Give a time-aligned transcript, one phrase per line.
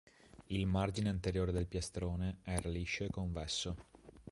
[0.47, 3.75] Il margine anteriore del piastrone era liscio e convesso.